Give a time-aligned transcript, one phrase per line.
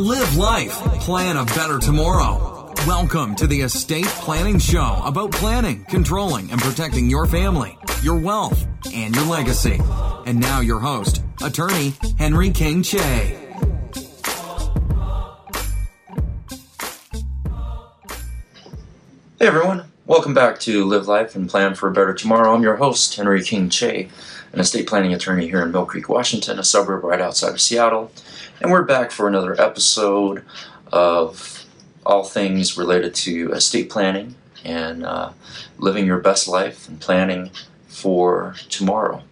[0.00, 0.72] Live life.
[1.00, 2.72] Plan a better tomorrow.
[2.86, 8.66] Welcome to the Estate Planning Show about planning, controlling, and protecting your family, your wealth,
[8.94, 9.78] and your legacy.
[10.24, 13.36] And now, your host, attorney Henry King Che.
[19.38, 22.52] Hey everyone, welcome back to Live Life and Plan for a Better Tomorrow.
[22.52, 24.08] I'm your host, Henry King Che,
[24.52, 28.10] an estate planning attorney here in Mill Creek, Washington, a suburb right outside of Seattle.
[28.60, 30.44] And we're back for another episode
[30.92, 31.64] of
[32.04, 35.30] all things related to estate planning and uh,
[35.78, 37.52] living your best life and planning
[37.86, 39.22] for tomorrow.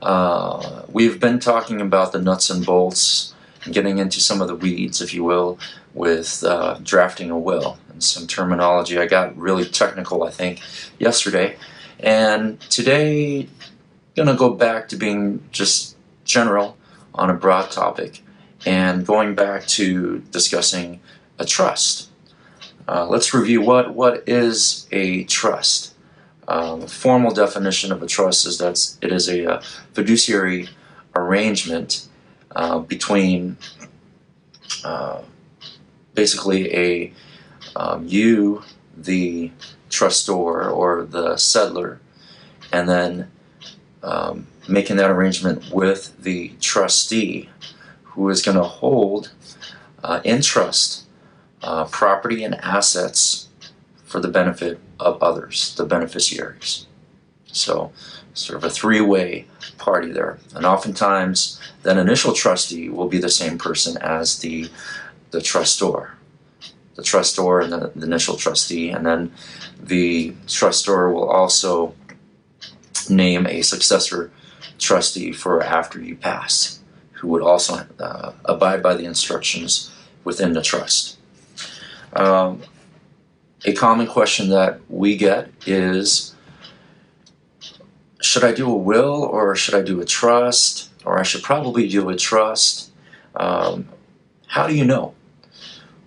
[0.00, 4.56] Uh, we've been talking about the nuts and bolts and getting into some of the
[4.56, 5.58] weeds, if you will,
[5.92, 8.98] with uh, drafting a will and some terminology.
[8.98, 10.60] I got really technical, I think,
[10.98, 11.56] yesterday.
[11.98, 13.48] And today,
[14.14, 16.76] going to go back to being just general
[17.14, 18.22] on a broad topic
[18.66, 21.00] and going back to discussing
[21.38, 22.10] a trust.
[22.86, 25.94] Uh, let's review what, what is a trust.
[26.48, 29.60] Um, the formal definition of a trust is that it is a, a
[29.94, 30.68] fiduciary
[31.14, 32.06] arrangement
[32.54, 33.56] uh, between
[34.84, 35.22] uh,
[36.14, 37.12] basically a
[37.76, 38.62] um, you,
[38.96, 39.52] the
[39.90, 41.98] trustor or the settlor,
[42.72, 43.30] and then
[44.02, 47.50] um, making that arrangement with the trustee
[48.02, 49.30] who is going to hold
[50.02, 51.04] uh, in trust
[51.62, 53.48] uh, property and assets
[54.04, 56.86] for the benefit of others, the beneficiaries.
[57.52, 57.92] So,
[58.32, 59.46] sort of a three way
[59.76, 60.38] party there.
[60.54, 64.70] And oftentimes, that initial trustee will be the same person as the,
[65.30, 66.15] the trustor
[66.96, 69.32] the trustor and the, the initial trustee, and then
[69.80, 71.94] the trustor will also
[73.08, 74.30] name a successor
[74.78, 76.80] trustee for after you pass,
[77.12, 79.90] who would also uh, abide by the instructions
[80.24, 81.18] within the trust.
[82.12, 82.62] Um,
[83.64, 86.34] a common question that we get is
[88.20, 90.90] should I do a will or should I do a trust?
[91.04, 92.90] Or I should probably do a trust.
[93.34, 93.88] Um,
[94.46, 95.14] how do you know?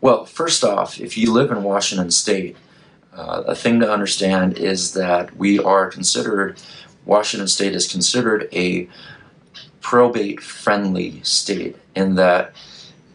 [0.02, 2.56] Well, first off, if you live in Washington State,
[3.14, 6.62] uh, a thing to understand is that we are considered,
[7.06, 8.88] Washington State is considered a
[9.82, 12.54] probate friendly state in that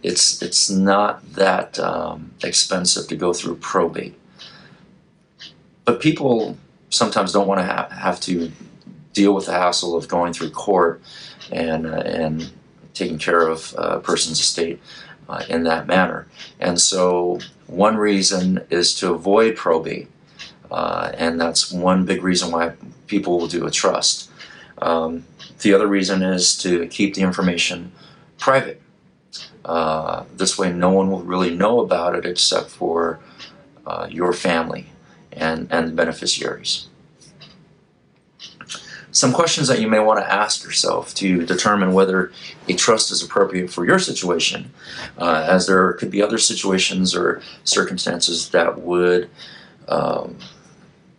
[0.02, 4.14] it's, it's not that um, expensive to go through probate.
[5.86, 6.58] But people
[6.90, 8.52] sometimes don't want to ha- have to
[9.14, 11.00] deal with the hassle of going through court
[11.50, 12.50] and, uh, and
[12.92, 14.80] taking care of a person's estate
[15.28, 16.26] uh, in that manner.
[16.60, 20.08] And so, one reason is to avoid probate,
[20.70, 22.74] uh, and that's one big reason why
[23.06, 24.30] people will do a trust.
[24.80, 25.24] Um,
[25.60, 27.92] the other reason is to keep the information
[28.38, 28.82] private.
[29.64, 33.18] Uh, this way, no one will really know about it except for
[33.86, 34.88] uh, your family
[35.32, 36.88] and, and the beneficiaries
[39.14, 42.32] some questions that you may want to ask yourself to determine whether
[42.68, 44.72] a trust is appropriate for your situation,
[45.18, 49.30] uh, as there could be other situations or circumstances that would
[49.86, 50.36] um,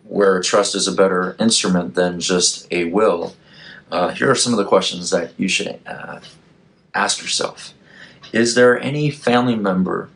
[0.04, 3.34] where a trust is a better instrument than just a will.
[3.90, 6.20] Uh, here are some of the questions that you should uh,
[6.94, 7.72] ask yourself.
[8.30, 10.10] Is there any family member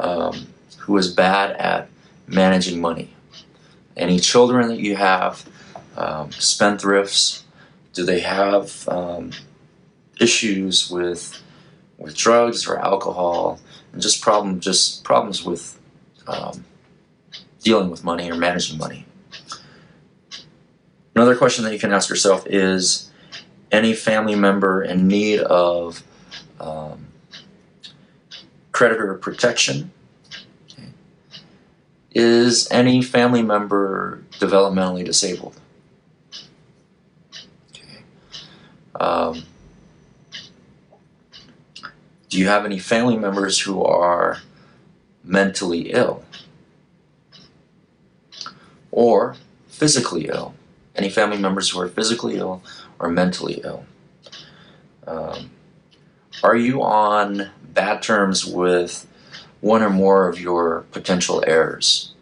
[0.00, 1.88] um, who is bad at
[2.26, 3.14] managing money?
[3.96, 5.48] Any children that you have
[5.96, 7.42] um, spendthrifts?
[7.92, 9.32] Do they have um,
[10.20, 11.42] issues with
[11.98, 13.58] with drugs or alcohol,
[13.92, 15.78] and just problem just problems with
[16.26, 16.64] um,
[17.62, 19.06] dealing with money or managing money?
[21.14, 23.10] Another question that you can ask yourself is:
[23.72, 26.02] any family member in need of
[26.60, 27.06] um,
[28.72, 29.90] creditor protection?
[32.14, 35.58] Is any family member developmentally disabled?
[39.00, 39.44] Um,
[42.28, 44.38] do you have any family members who are
[45.24, 46.24] mentally ill
[48.90, 49.36] or
[49.68, 50.54] physically ill?
[50.94, 52.62] Any family members who are physically ill
[52.98, 53.84] or mentally ill?
[55.06, 55.50] Um,
[56.42, 59.06] are you on bad terms with
[59.60, 62.12] one or more of your potential heirs?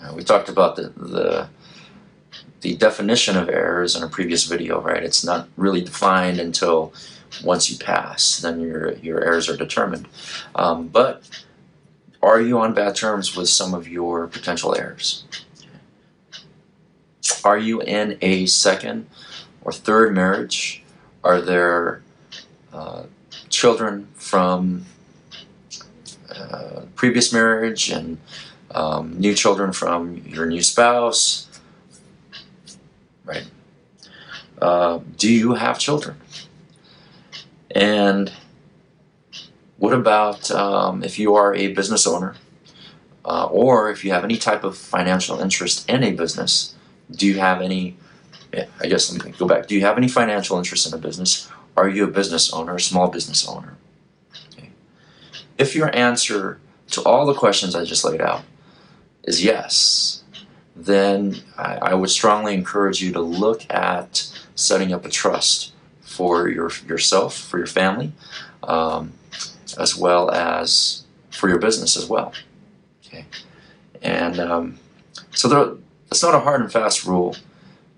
[0.00, 1.48] Uh, we talked about the, the
[2.66, 5.04] the definition of heirs in a previous video, right?
[5.04, 6.92] It's not really defined until
[7.44, 10.08] once you pass, then your your errors are determined.
[10.56, 11.22] Um, but
[12.20, 15.24] are you on bad terms with some of your potential errors?
[17.44, 19.06] Are you in a second
[19.62, 20.82] or third marriage?
[21.22, 22.02] Are there
[22.72, 23.04] uh,
[23.48, 24.86] children from
[26.34, 28.18] uh, previous marriage and
[28.72, 31.46] um, new children from your new spouse,
[33.26, 33.44] right?
[34.66, 36.20] Uh, do you have children?
[37.70, 38.32] And
[39.78, 42.34] what about um, if you are a business owner
[43.24, 46.74] uh, or if you have any type of financial interest in a business?
[47.12, 47.96] Do you have any?
[48.80, 49.68] I guess let me go back.
[49.68, 51.48] Do you have any financial interest in a business?
[51.76, 53.76] Are you a business owner, a small business owner?
[54.52, 54.70] Okay.
[55.58, 56.58] If your answer
[56.90, 58.42] to all the questions I just laid out
[59.22, 60.24] is yes,
[60.74, 64.25] then I, I would strongly encourage you to look at
[64.56, 68.12] setting up a trust for your yourself, for your family,
[68.64, 69.12] um,
[69.78, 72.32] as well as for your business as well.
[73.06, 73.26] Okay,
[74.02, 74.78] and um,
[75.30, 75.74] so there,
[76.10, 77.36] it's not a hard and fast rule.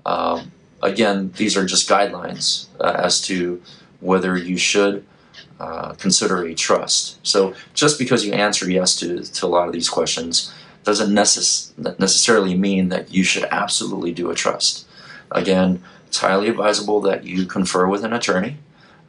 [0.05, 0.53] Um,
[0.83, 3.63] again, these are just guidelines uh, as to
[4.01, 5.05] whether you should
[5.61, 7.19] uh, consider a trust.
[7.27, 11.77] So just because you answer yes to, to a lot of these questions doesn't necess-
[11.99, 14.87] necessarily mean that you should absolutely do a trust.
[15.33, 18.57] Again, it's highly advisable that you confer with an attorney.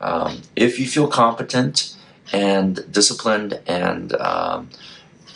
[0.02, 1.96] Um, if you feel competent
[2.34, 4.70] and disciplined and um,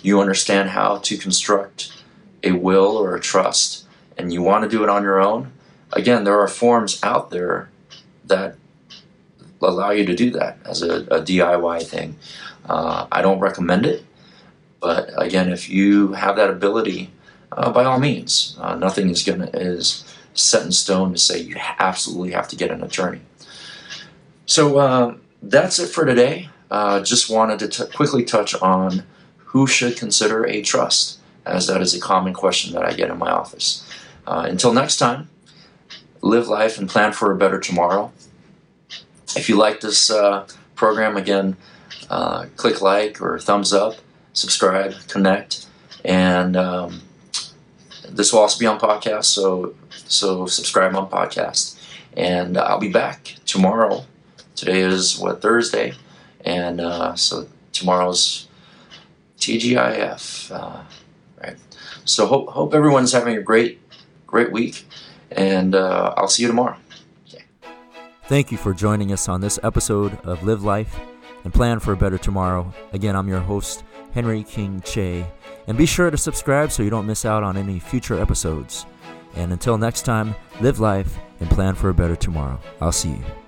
[0.01, 1.93] you understand how to construct
[2.43, 3.85] a will or a trust
[4.17, 5.53] and you want to do it on your own,
[5.93, 7.69] again, there are forms out there
[8.25, 8.55] that
[9.61, 12.17] allow you to do that as a, a DIY thing.
[12.65, 14.03] Uh, I don't recommend it,
[14.81, 17.11] but again, if you have that ability,
[17.53, 20.03] uh, by all means, uh, nothing is gonna is
[20.33, 23.21] set in stone to say you absolutely have to get an attorney.
[24.45, 26.49] So uh, that's it for today.
[26.69, 29.03] Uh, just wanted to quickly touch on
[29.37, 33.17] who should consider a trust, as that is a common question that I get in
[33.17, 33.87] my office.
[34.25, 35.29] Uh, until next time,
[36.21, 38.11] live life and plan for a better tomorrow.
[39.35, 41.57] If you like this uh, program, again,
[42.09, 43.95] uh, click like or thumbs up,
[44.33, 45.67] subscribe, connect,
[46.03, 47.01] and um,
[48.13, 49.25] this will also be on podcast.
[49.25, 51.79] So so subscribe on podcast,
[52.15, 54.05] and I'll be back tomorrow.
[54.55, 55.93] Today is what Thursday,
[56.45, 58.47] and uh, so tomorrow's
[59.39, 60.51] TGIF.
[60.51, 60.83] Uh,
[61.41, 61.57] right.
[62.05, 63.81] So hope hope everyone's having a great
[64.27, 64.85] great week,
[65.31, 66.77] and uh, I'll see you tomorrow.
[68.25, 70.97] Thank you for joining us on this episode of Live Life
[71.43, 72.73] and Plan for a Better Tomorrow.
[72.93, 73.83] Again, I'm your host,
[74.13, 75.25] Henry King Che,
[75.67, 78.85] and be sure to subscribe so you don't miss out on any future episodes.
[79.35, 82.59] And until next time, live life and plan for a better tomorrow.
[82.81, 83.42] I'll see you.